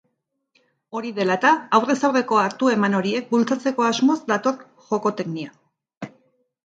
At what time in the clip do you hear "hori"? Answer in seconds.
0.99-1.11